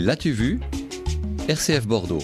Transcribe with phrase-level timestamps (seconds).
[0.00, 0.60] L'as-tu vu?
[1.48, 2.22] RCF Bordeaux.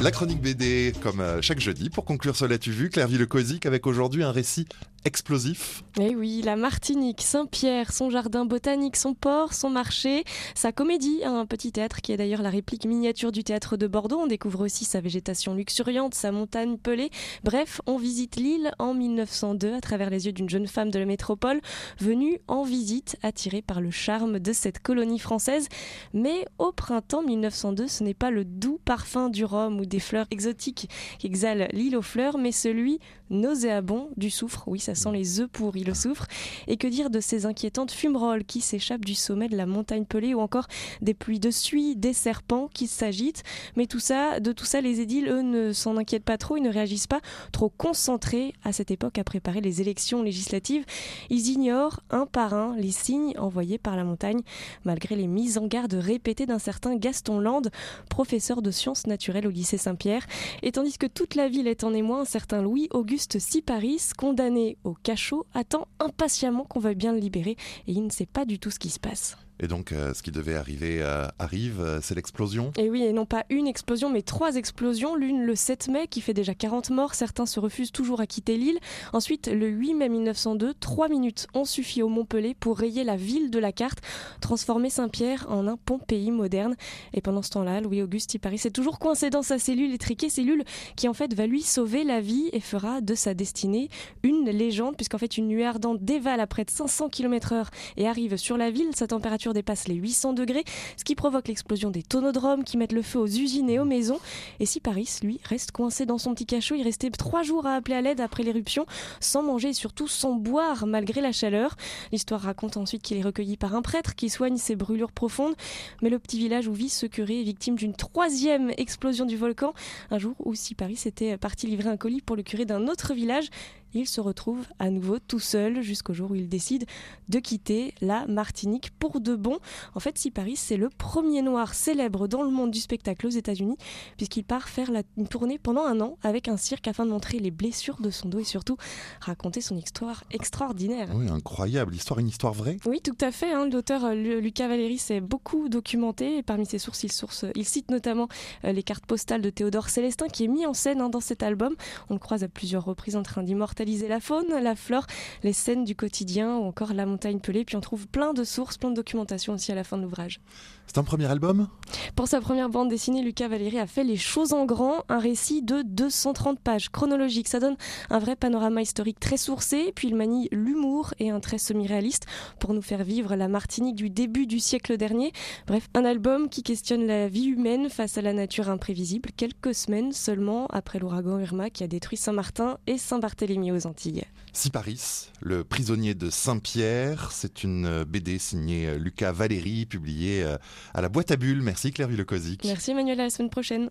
[0.00, 3.86] La chronique BD, comme euh, chaque jeudi, pour conclure ce L'as-tu vu, Claire Villecosic avec
[3.86, 4.66] aujourd'hui un récit
[5.04, 5.82] explosif.
[6.00, 10.24] Eh oui, la Martinique, Saint-Pierre, son jardin botanique, son port, son marché,
[10.54, 14.20] sa comédie, un petit théâtre qui est d'ailleurs la réplique miniature du théâtre de Bordeaux.
[14.20, 17.10] On découvre aussi sa végétation luxuriante, sa montagne pelée.
[17.44, 21.06] Bref, on visite l'île en 1902 à travers les yeux d'une jeune femme de la
[21.06, 21.60] métropole
[21.98, 25.68] venue en visite, attirée par le charme de cette colonie française.
[26.14, 30.26] Mais au printemps 1902, ce n'est pas le doux parfum du rhum ou des fleurs
[30.30, 33.00] exotiques qui exhalent l'île aux fleurs, mais celui
[33.30, 34.64] nauséabond du soufre.
[34.66, 36.26] Oui, ça sent les œufs pourris, le soufre.
[36.66, 40.34] Et que dire de ces inquiétantes fumerolles qui s'échappent du sommet de la montagne pelée
[40.34, 40.66] ou encore
[41.00, 43.42] des pluies de suie, des serpents qui s'agitent.
[43.76, 46.62] Mais tout ça, de tout ça, les édiles, eux, ne s'en inquiètent pas trop, ils
[46.62, 47.20] ne réagissent pas
[47.52, 50.84] trop concentrés à cette époque à préparer les élections législatives.
[51.30, 54.42] Ils ignorent un par un les signes envoyés par la montagne,
[54.84, 57.62] malgré les mises en garde répétées d'un certain Gaston Land,
[58.08, 60.26] professeur de sciences naturelles au lycée Saint-Pierre.
[60.62, 64.94] Et tandis que toute la ville est en émoi, un certain Louis-Auguste Siparis, condamné au
[64.94, 68.70] cachot, attend impatiemment qu'on veuille bien le libérer et il ne sait pas du tout
[68.70, 69.36] ce qui se passe.
[69.62, 73.12] Et donc, euh, ce qui devait arriver euh, arrive, euh, c'est l'explosion Et oui, et
[73.12, 75.14] non pas une explosion, mais trois explosions.
[75.14, 77.14] L'une le 7 mai, qui fait déjà 40 morts.
[77.14, 78.78] Certains se refusent toujours à quitter l'île.
[79.12, 83.50] Ensuite, le 8 mai 1902, trois minutes ont suffi au Montpellier pour rayer la ville
[83.50, 84.00] de la carte,
[84.40, 86.74] transformer Saint-Pierre en un Pompéi moderne.
[87.14, 90.64] Et pendant ce temps-là, Louis-Auguste Paris est toujours coincé dans sa cellule étriquée, cellule
[90.96, 93.88] qui en fait va lui sauver la vie et fera de sa destinée
[94.24, 98.36] une légende, puisqu'en fait une nuée ardente dévale à près de 500 km/h et arrive
[98.36, 98.90] sur la ville.
[98.94, 100.64] Sa température dépasse les 800 degrés,
[100.96, 104.20] ce qui provoque l'explosion des tonodromes qui mettent le feu aux usines et aux maisons.
[104.60, 107.74] Et si Paris, lui, reste coincé dans son petit cachot, il restait trois jours à
[107.74, 108.86] appeler à l'aide après l'éruption,
[109.20, 111.76] sans manger et surtout sans boire malgré la chaleur.
[112.12, 115.54] L'histoire raconte ensuite qu'il est recueilli par un prêtre qui soigne ses brûlures profondes,
[116.02, 119.74] mais le petit village où vit ce curé est victime d'une troisième explosion du volcan,
[120.10, 123.14] un jour où si Paris était parti livrer un colis pour le curé d'un autre
[123.14, 123.48] village
[123.94, 126.86] il se retrouve à nouveau tout seul jusqu'au jour où il décide
[127.28, 129.58] de quitter la Martinique pour de bon.
[129.94, 133.30] En fait, si Paris, c'est le premier noir célèbre dans le monde du spectacle aux
[133.30, 133.76] États-Unis,
[134.16, 137.38] puisqu'il part faire la, une tournée pendant un an avec un cirque afin de montrer
[137.38, 138.76] les blessures de son dos et surtout
[139.20, 141.08] raconter son histoire extraordinaire.
[141.14, 141.94] Oui, incroyable.
[141.94, 143.52] Histoire, une histoire vraie Oui, tout à fait.
[143.52, 143.68] Hein.
[143.70, 147.90] L'auteur euh, Lucas Valéry s'est beaucoup documenté et parmi ses sources, il, source, il cite
[147.90, 148.28] notamment
[148.64, 151.42] euh, les cartes postales de Théodore Célestin qui est mis en scène hein, dans cet
[151.42, 151.74] album.
[152.08, 155.06] On le croise à plusieurs reprises en train d'immortaliser la faune, la flore,
[155.42, 157.64] les scènes du quotidien ou encore la montagne pelée.
[157.64, 160.40] Puis on trouve plein de sources, plein de documentation aussi à la fin de l'ouvrage.
[160.86, 161.68] C'est un premier album?
[162.16, 165.62] Pour sa première bande dessinée, Lucas Valéry a fait Les choses en grand, un récit
[165.62, 167.48] de 230 pages chronologiques.
[167.48, 167.76] Ça donne
[168.10, 172.26] un vrai panorama historique très sourcé, puis il manie l'humour et un trait semi-réaliste
[172.58, 175.32] pour nous faire vivre la Martinique du début du siècle dernier.
[175.66, 180.12] Bref, un album qui questionne la vie humaine face à la nature imprévisible, quelques semaines
[180.12, 184.24] seulement après l'ouragan Irma qui a détruit Saint-Martin et Saint-Barthélemy aux Antilles.
[184.52, 190.44] Siparis, le prisonnier de Saint-Pierre, c'est une BD signée Lucas Valéry, publiée
[190.92, 191.62] à la boîte à bulles.
[191.62, 192.64] Merci Claire Villecosic.
[192.64, 193.80] Merci Emmanuel, à la semaine prochaine.